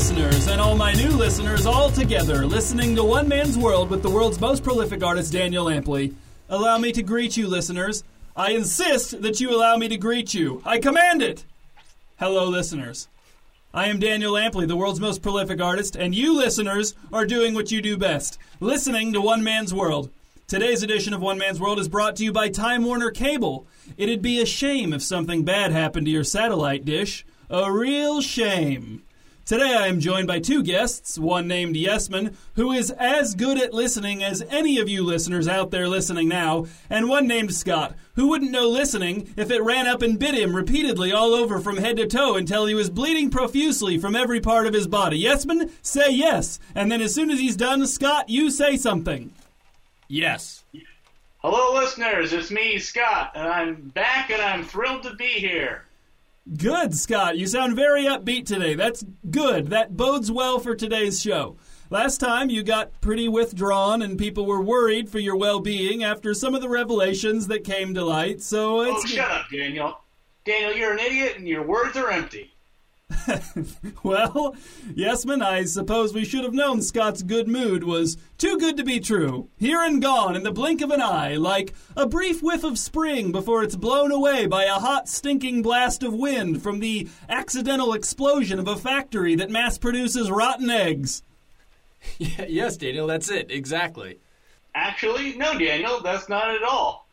[0.00, 4.08] listeners and all my new listeners all together listening to One Man's World with the
[4.08, 6.14] world's most prolific artist, Daniel Lampley.
[6.48, 8.02] Allow me to greet you, listeners.
[8.34, 10.62] I insist that you allow me to greet you.
[10.64, 11.44] I command it.
[12.18, 13.08] Hello, listeners.
[13.74, 17.70] I am Daniel Lampley, the world's most prolific artist, and you, listeners, are doing what
[17.70, 20.08] you do best listening to One Man's World.
[20.46, 23.66] Today's edition of One Man's World is brought to you by Time Warner Cable.
[23.98, 27.26] It'd be a shame if something bad happened to your satellite dish.
[27.50, 29.02] A real shame.
[29.50, 33.74] Today I am joined by two guests, one named Yesman, who is as good at
[33.74, 38.28] listening as any of you listeners out there listening now, and one named Scott, who
[38.28, 41.96] wouldn't know listening if it ran up and bit him repeatedly all over from head
[41.96, 45.20] to toe until he was bleeding profusely from every part of his body.
[45.20, 49.32] Yesman, say yes, and then as soon as he's done, Scott, you say something.
[50.06, 50.62] Yes.
[51.38, 52.32] Hello, listeners.
[52.32, 55.86] It's me, Scott, and I'm back and I'm thrilled to be here.
[56.56, 57.36] Good, Scott.
[57.38, 58.74] You sound very upbeat today.
[58.74, 59.68] That's good.
[59.68, 61.56] That bodes well for today's show.
[61.90, 66.34] Last time you got pretty withdrawn and people were worried for your well being after
[66.34, 69.98] some of the revelations that came to light, so Oh, shut up, Daniel.
[70.44, 72.52] Daniel, you're an idiot and your words are empty.
[74.02, 74.54] well,
[74.92, 79.00] Yesman, I suppose we should have known Scott's good mood was too good to be
[79.00, 79.48] true.
[79.58, 83.32] Here and gone in the blink of an eye, like a brief whiff of spring
[83.32, 88.58] before it's blown away by a hot, stinking blast of wind from the accidental explosion
[88.58, 91.22] of a factory that mass produces rotten eggs.
[92.18, 93.50] yes, Daniel, that's it.
[93.50, 94.18] Exactly.
[94.74, 97.08] Actually, no, Daniel, that's not at all.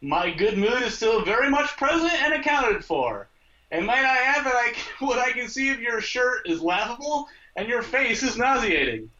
[0.00, 3.28] My good mood is still very much present and accounted for.
[3.70, 7.28] And might I add that I, what I can see of your shirt is laughable
[7.56, 9.10] and your face is nauseating.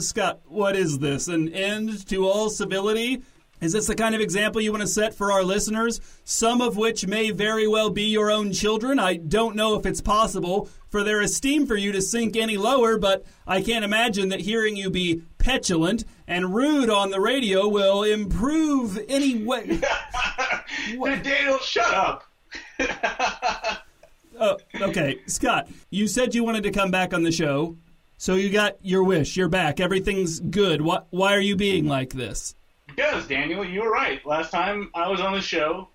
[0.00, 1.28] Scott, what is this?
[1.28, 3.22] An end to all civility?
[3.60, 6.00] Is this the kind of example you want to set for our listeners?
[6.24, 9.00] Some of which may very well be your own children.
[9.00, 12.98] I don't know if it's possible for their esteem for you to sink any lower,
[12.98, 18.04] but I can't imagine that hearing you be petulant and rude on the radio will
[18.04, 19.80] improve any way.
[20.92, 22.24] Daniel, shut up.
[24.80, 27.76] Okay, Scott, you said you wanted to come back on the show,
[28.16, 29.36] so you got your wish.
[29.36, 29.80] You're back.
[29.80, 30.80] Everything's good.
[30.80, 32.54] Why, why are you being like this?
[32.86, 34.24] Because, Daniel, you were right.
[34.24, 35.88] Last time I was on the show,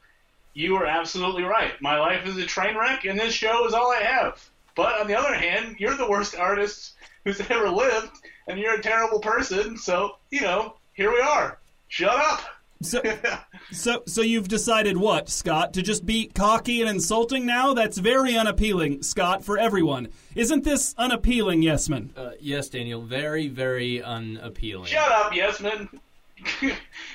[0.53, 1.73] you were absolutely right.
[1.81, 4.49] My life is a train wreck, and this show is all I have.
[4.75, 8.11] But on the other hand, you're the worst artist who's ever lived,
[8.47, 11.57] and you're a terrible person, so, you know, here we are.
[11.87, 12.41] Shut up!
[12.83, 13.01] So,
[13.71, 15.73] so, so you've decided what, Scott?
[15.73, 17.73] To just be cocky and insulting now?
[17.73, 20.09] That's very unappealing, Scott, for everyone.
[20.35, 22.09] Isn't this unappealing, Yesman?
[22.15, 24.85] Uh, yes, Daniel, very, very unappealing.
[24.85, 25.89] Shut up, Yesman!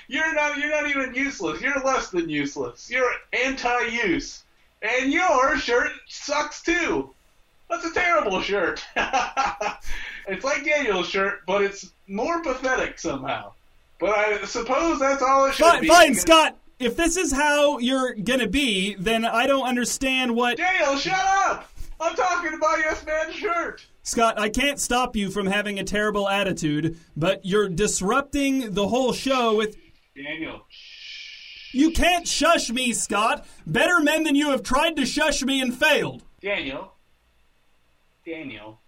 [0.08, 1.60] you're not you're not even useless.
[1.60, 2.90] You're less than useless.
[2.90, 4.42] You're anti-use.
[4.80, 7.14] And your shirt sucks too.
[7.68, 8.84] That's a terrible shirt.
[10.26, 13.52] it's like Daniel's shirt, but it's more pathetic somehow.
[14.00, 15.88] But I suppose that's all it should Fine, be.
[15.88, 16.56] fine, Scott.
[16.78, 20.56] If this is how you're gonna be, then I don't understand what.
[20.58, 21.68] Daniel, shut up!
[22.00, 23.84] I'm talking about Yes Man shirt.
[24.04, 29.12] Scott, I can't stop you from having a terrible attitude, but you're disrupting the whole
[29.12, 29.76] show with.
[30.16, 30.64] Daniel,
[31.72, 33.44] You can't shush me, Scott.
[33.66, 36.22] Better men than you have tried to shush me and failed.
[36.40, 36.94] Daniel,
[38.24, 38.80] Daniel.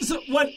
[0.00, 0.48] So what?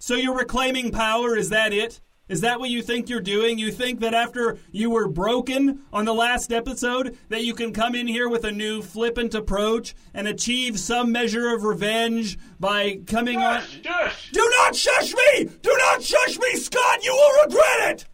[0.00, 1.36] So you're reclaiming power?
[1.36, 2.00] Is that it?
[2.28, 3.58] Is that what you think you're doing?
[3.58, 7.94] You think that after you were broken on the last episode, that you can come
[7.94, 13.38] in here with a new flippant approach and achieve some measure of revenge by coming
[13.38, 13.62] on?
[13.62, 14.30] Shush, shush.
[14.32, 15.44] Do not shush me!
[15.44, 17.02] Do not shush me, Scott!
[17.02, 18.04] You will regret it!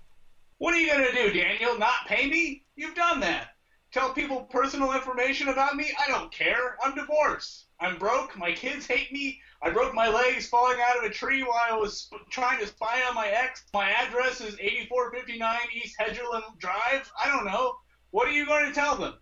[0.58, 1.76] What are you gonna do, Daniel?
[1.76, 2.64] Not pay me?
[2.76, 3.48] You've done that.
[3.92, 5.90] Tell people personal information about me?
[6.04, 6.76] I don't care.
[6.84, 7.63] I'm divorced.
[7.80, 8.36] I'm broke.
[8.38, 9.40] My kids hate me.
[9.62, 12.66] I broke my legs falling out of a tree while I was sp- trying to
[12.66, 13.64] spy on my ex.
[13.74, 17.10] My address is 8459 East Hedgerland Drive.
[17.22, 17.74] I don't know.
[18.10, 19.14] What are you going to tell them?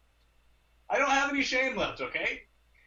[0.91, 2.43] I don't have any shame left, okay?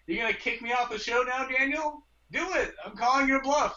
[0.05, 2.05] You're gonna kick me off the show now, Daniel?
[2.31, 2.75] Do it.
[2.85, 3.75] I'm calling your bluff.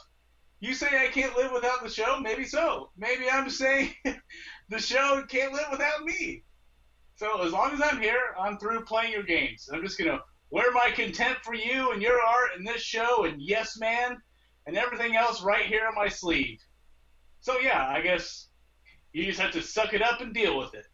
[0.60, 2.20] You say I can't live without the show?
[2.20, 2.90] Maybe so.
[2.98, 3.94] Maybe I'm saying
[4.68, 6.42] the show can't live without me.
[7.16, 9.68] So as long as I'm here, I'm through playing your games.
[9.72, 13.40] I'm just gonna wear my contempt for you and your art and this show and
[13.40, 14.16] Yes Man
[14.66, 16.58] and everything else right here on my sleeve.
[17.40, 18.48] So yeah, I guess
[19.12, 20.86] you just have to suck it up and deal with it.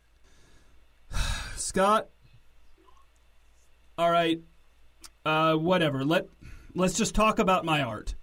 [1.56, 2.08] Scott.
[3.96, 4.40] All right.
[5.24, 6.04] Uh, whatever.
[6.04, 6.28] Let
[6.74, 8.14] let's just talk about my art.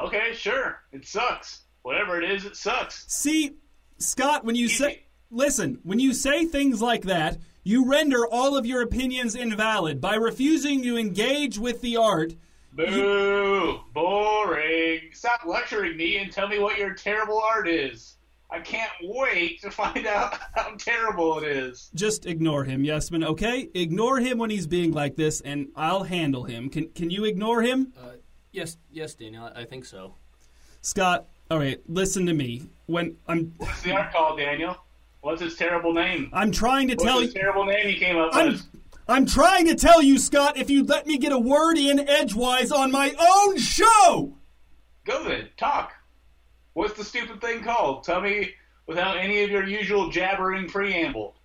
[0.00, 0.80] Okay, sure.
[0.92, 1.62] It sucks.
[1.82, 3.04] Whatever it is, it sucks.
[3.08, 3.56] See,
[3.98, 7.38] Scott, when you say listen, when you say things like that,
[7.68, 12.34] You render all of your opinions invalid by refusing to engage with the art.
[12.72, 13.80] Boo!
[13.92, 15.00] Boring.
[15.12, 18.16] Stop lecturing me and tell me what your terrible art is.
[18.50, 21.90] I can't wait to find out how terrible it is.
[21.94, 23.68] Just ignore him, Yesman, okay?
[23.74, 26.70] Ignore him when he's being like this, and I'll handle him.
[26.70, 27.92] Can, can you ignore him?
[28.02, 28.12] Uh,
[28.50, 29.44] yes, yes, Daniel.
[29.54, 30.14] I, I think so.
[30.80, 32.70] Scott, all right, listen to me.
[32.86, 34.78] When I'm What's the art called, Daniel?
[35.20, 36.30] What's his terrible name?
[36.32, 38.66] I'm trying to What's tell you terrible name you came up I'm with?
[39.08, 42.70] I'm trying to tell you, Scott, if you'd let me get a word in edgewise
[42.70, 44.36] on my own show.
[45.04, 45.92] Go then, talk.
[46.74, 48.04] What's the stupid thing called?
[48.04, 48.50] Tell me
[48.86, 51.36] without any of your usual jabbering preamble.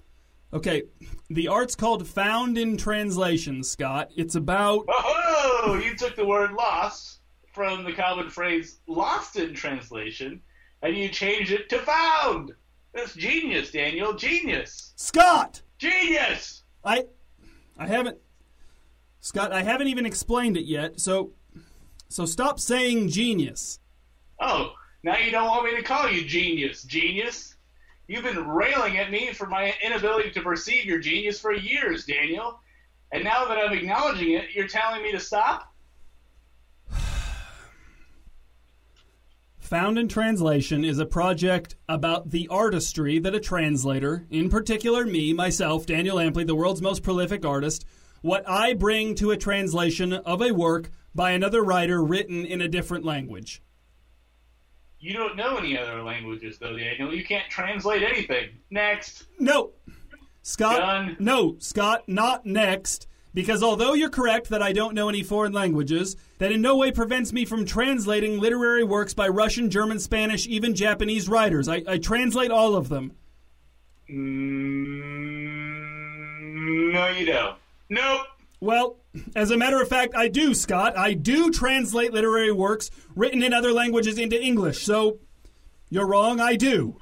[0.54, 0.84] Okay,
[1.30, 4.10] the art's called Found in Translation, Scott.
[4.16, 7.22] It's about Oh, you took the word lost
[7.54, 10.42] from the common phrase lost in translation,
[10.82, 12.52] and you changed it to found.
[12.94, 14.14] That's genius, Daniel.
[14.14, 14.94] Genius.
[14.96, 15.62] Scott.
[15.80, 16.64] Genius.
[16.84, 17.06] I
[17.78, 18.18] I haven't
[19.20, 21.00] Scott, I haven't even explained it yet.
[21.00, 21.32] So
[22.10, 23.80] so stop saying genius.
[24.40, 24.74] Oh,
[25.04, 26.84] now you don't want me to call you genius.
[26.84, 27.56] Genius?
[28.08, 32.60] You've been railing at me for my inability to perceive your genius for years, Daniel.
[33.12, 35.73] And now that I'm acknowledging it, you're telling me to stop?
[39.64, 45.32] Found in Translation is a project about the artistry that a translator, in particular me,
[45.32, 47.86] myself, Daniel Lampley, the world's most prolific artist,
[48.22, 52.68] what I bring to a translation of a work by another writer written in a
[52.68, 53.62] different language.
[55.00, 57.14] You don't know any other languages, though, Daniel.
[57.14, 58.50] You can't translate anything.
[58.70, 59.28] Next.
[59.40, 59.72] No.
[60.42, 60.80] Scott.
[60.80, 61.18] Done.
[61.20, 63.08] No, Scott, not next.
[63.34, 66.92] Because although you're correct that I don't know any foreign languages, that in no way
[66.92, 71.68] prevents me from translating literary works by Russian, German, Spanish, even Japanese writers.
[71.68, 73.14] I, I translate all of them.
[74.10, 74.54] Mm,
[76.94, 77.58] no, you don't.
[77.90, 78.28] Nope.
[78.60, 78.98] Well,
[79.36, 80.98] as a matter of fact, I do, Scott.
[80.98, 85.20] I do translate literary works written in other languages into English, so
[85.90, 86.98] you're wrong, I do.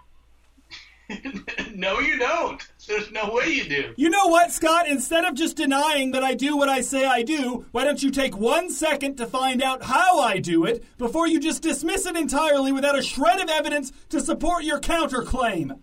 [1.75, 2.61] no, you don't.
[2.87, 3.93] There's no way you do.
[3.95, 4.87] You know what, Scott?
[4.87, 8.11] Instead of just denying that I do what I say I do, why don't you
[8.11, 12.15] take one second to find out how I do it before you just dismiss it
[12.15, 15.79] entirely without a shred of evidence to support your counterclaim?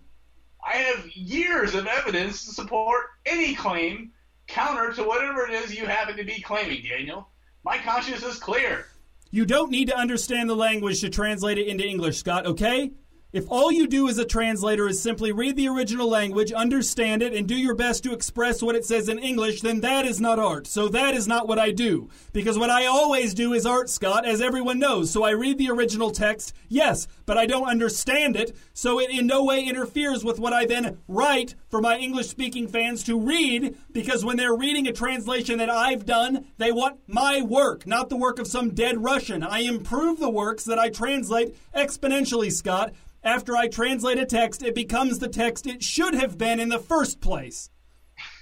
[0.65, 4.11] I have years of evidence to support any claim
[4.47, 7.29] counter to whatever it is you happen to be claiming, Daniel.
[7.63, 8.87] My conscience is clear.
[9.31, 12.91] You don't need to understand the language to translate it into English, Scott, okay?
[13.31, 17.31] If all you do as a translator is simply read the original language, understand it,
[17.31, 20.39] and do your best to express what it says in English, then that is not
[20.39, 20.65] art.
[20.65, 22.09] So that is not what I do.
[22.33, 25.11] Because what I always do is art, Scott, as everyone knows.
[25.11, 29.27] So I read the original text, yes, but I don't understand it, so it in
[29.27, 33.77] no way interferes with what I then write for my English speaking fans to read,
[33.91, 38.17] because when they're reading a translation that I've done, they want my work, not the
[38.17, 39.43] work of some dead Russian.
[39.43, 42.91] I improve the works that I translate exponentially, Scott.
[43.23, 46.79] After I translate a text, it becomes the text it should have been in the
[46.79, 47.69] first place.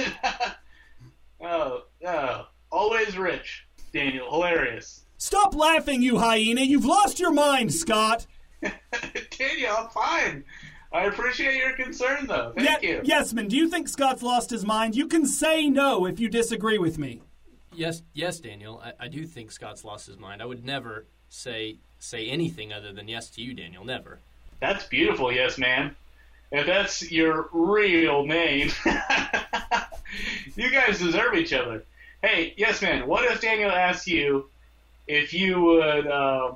[1.43, 2.47] Oh, oh.
[2.71, 4.31] Always rich, Daniel.
[4.31, 5.05] Hilarious.
[5.17, 6.61] Stop laughing, you hyena!
[6.61, 8.27] You've lost your mind, Scott!
[8.63, 10.45] Daniel, I'm fine.
[10.93, 12.53] I appreciate your concern, though.
[12.57, 13.01] Thank Ye- you.
[13.01, 14.97] Yesman, do you think Scott's lost his mind?
[14.97, 17.23] You can say no if you disagree with me.
[17.75, 18.83] Yes, yes, Daniel.
[18.85, 20.43] I, I do think Scott's lost his mind.
[20.43, 23.85] I would never say say anything other than yes to you, Daniel.
[23.85, 24.21] Never.
[24.61, 25.97] That's beautiful, yes, man.
[26.53, 28.71] If that's your real name,
[30.57, 31.85] you guys deserve each other.
[32.23, 33.07] Hey, yes, man.
[33.07, 34.49] What if Daniel asked you
[35.07, 36.55] if you would, uh,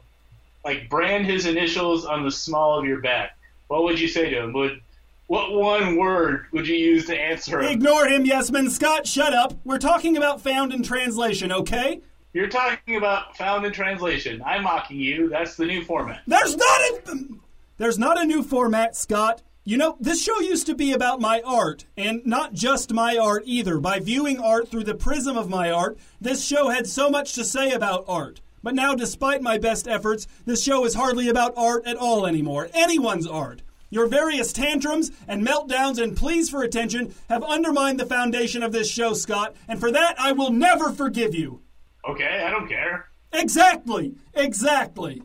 [0.65, 3.37] like, brand his initials on the small of your back?
[3.69, 4.53] What would you say to him?
[4.53, 4.81] Would
[5.27, 7.71] what one word would you use to answer him?
[7.71, 8.69] Ignore him, yes, Yesman.
[8.71, 9.55] Scott, shut up.
[9.65, 12.01] We're talking about found in translation, okay?
[12.35, 14.43] You're talking about found in translation.
[14.45, 15.29] I'm mocking you.
[15.29, 16.23] That's the new format.
[16.27, 17.29] There's not a
[17.77, 19.43] There's not a new format, Scott.
[19.65, 23.43] You know, this show used to be about my art, and not just my art
[23.47, 23.81] either.
[23.81, 27.45] By viewing art through the prism of my art, this show had so much to
[27.45, 28.41] say about art.
[28.63, 32.69] But now, despite my best efforts, this show is hardly about art at all anymore.
[32.73, 33.63] Anyone's art.
[33.91, 38.89] Your various tantrums and meltdowns and pleas for attention have undermined the foundation of this
[38.89, 41.61] show, Scott, and for that I will never forgive you.
[42.09, 43.09] Okay, I don't care.
[43.33, 44.15] Exactly!
[44.33, 45.23] Exactly!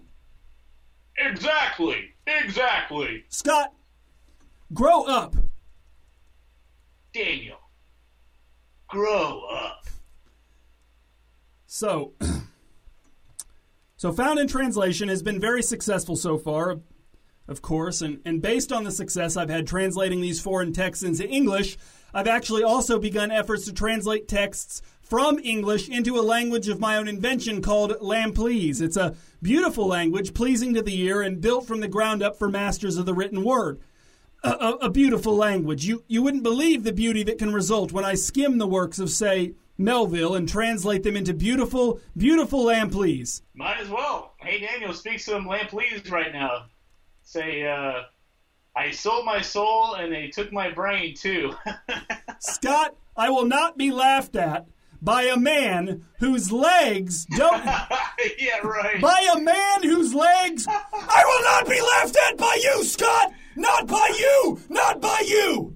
[1.20, 2.14] Exactly.
[2.26, 3.24] Exactly.
[3.30, 3.74] Scott,
[4.74, 5.36] grow up.
[7.14, 7.58] Daniel,
[8.88, 9.86] grow up.
[11.66, 12.14] So,
[13.98, 16.80] so Found in Translation has been very successful so far.
[17.48, 21.28] of course, and, and based on the success I've had translating these foreign texts into
[21.28, 21.78] English,
[22.14, 26.96] I've actually also begun efforts to translate texts from English into a language of my
[26.96, 28.82] own invention called Lamplese.
[28.82, 32.50] It's a beautiful language, pleasing to the ear, and built from the ground up for
[32.50, 33.80] masters of the written word.
[34.44, 35.86] A, a, a beautiful language.
[35.86, 39.10] You, you wouldn't believe the beauty that can result when I skim the works of,
[39.10, 43.42] say, Melville and translate them into beautiful, beautiful Lamplese.
[43.54, 44.36] Might as well.
[44.38, 46.66] Hey, Daniel, speak some Lamplese right now.
[47.24, 48.04] Say, uh,
[48.76, 51.56] I sold my soul and they took my brain too.
[52.40, 54.68] Scott, I will not be laughed at
[55.02, 57.64] by a man whose legs don't.
[58.38, 59.02] yeah, right.
[59.02, 60.68] By a man whose legs.
[60.68, 63.32] I will not be laughed at by you, Scott!
[63.56, 64.60] Not by you!
[64.70, 65.76] Not by you!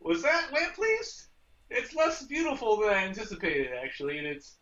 [0.00, 1.28] Was that Lamplese?
[1.70, 4.58] It's less beautiful than I anticipated, actually, and it's.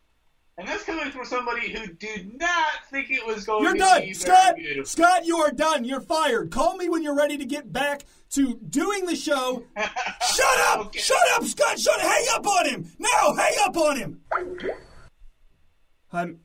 [0.61, 4.01] And that's coming from somebody who did not think it was going You're to done!
[4.01, 4.53] be Scott!
[4.55, 4.75] very beautiful.
[4.75, 5.85] You're done, Scott, you are done.
[5.85, 6.51] You're fired.
[6.51, 9.63] Call me when you're ready to get back to doing the show.
[9.75, 10.85] Shut up!
[10.85, 10.99] Okay.
[10.99, 11.79] Shut up, Scott!
[11.79, 12.91] Shut hang up on him!
[12.99, 14.21] Now, hang up on him!
[16.13, 16.39] I'm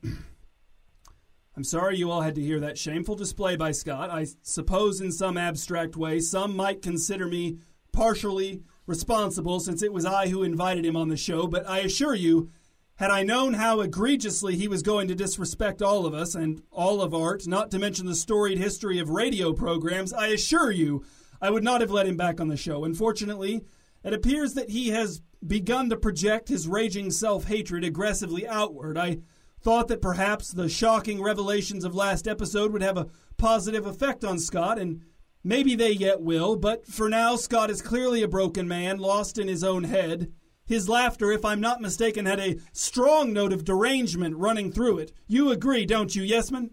[1.55, 4.09] I'm sorry you all had to hear that shameful display by Scott.
[4.09, 7.59] I suppose in some abstract way some might consider me
[7.91, 12.15] partially responsible since it was I who invited him on the show, but I assure
[12.15, 12.49] you
[12.97, 17.01] had I known how egregiously he was going to disrespect all of us and all
[17.01, 21.05] of art, not to mention the storied history of radio programs, I assure you
[21.39, 22.83] I would not have let him back on the show.
[22.83, 23.61] Unfortunately,
[24.03, 28.97] it appears that he has begun to project his raging self hatred aggressively outward.
[28.97, 29.19] I
[29.61, 34.39] thought that perhaps the shocking revelations of last episode would have a positive effect on
[34.39, 35.03] Scott, and
[35.43, 39.47] maybe they yet will, but for now, Scott is clearly a broken man, lost in
[39.47, 40.31] his own head.
[40.67, 45.13] His laughter, if I'm not mistaken, had a strong note of derangement running through it.
[45.25, 46.71] You agree, don't you, Yesman?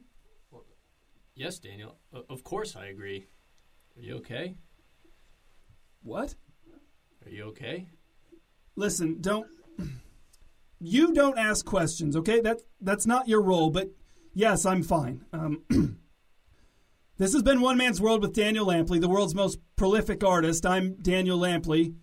[1.37, 1.97] Yes, Daniel.
[2.29, 3.29] Of course I agree.
[3.97, 4.57] Are you okay?
[6.03, 6.35] What?
[7.25, 7.89] Are you okay?
[8.77, 9.47] Listen, don't
[10.81, 12.41] you don't ask questions, okay?
[12.41, 13.91] That that's not your role, but
[14.33, 15.25] yes, I'm fine.
[15.33, 15.63] Um,
[17.19, 20.67] this has been One Man's World with Daniel Lampley, the world's most prolific artist.
[20.67, 21.95] I'm Daniel Lampley.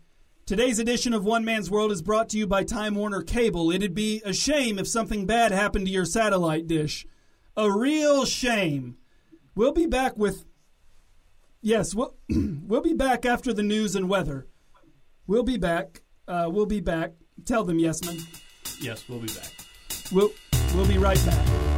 [0.51, 3.71] Today's edition of One Man's World is brought to you by Time Warner Cable.
[3.71, 7.07] It'd be a shame if something bad happened to your satellite dish.
[7.55, 8.97] A real shame.
[9.55, 10.43] We'll be back with
[11.61, 14.45] Yes, we'll, we'll be back after the news and weather.
[15.25, 16.01] We'll be back.
[16.27, 17.13] Uh, we'll be back.
[17.45, 18.21] Tell them, Yesman.
[18.81, 19.53] Yes, we'll be back.
[20.11, 20.31] We'll
[20.75, 21.70] we'll be right back.